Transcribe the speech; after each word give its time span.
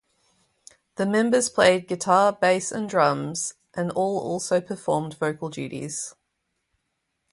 The 0.95 1.05
members 1.05 1.47
played 1.47 1.87
guitar, 1.87 2.33
bass, 2.33 2.71
and 2.71 2.89
drums, 2.89 3.53
and 3.75 3.91
all 3.91 4.17
also 4.17 4.59
performed 4.59 5.13
vocal 5.19 5.49
duties. 5.51 6.15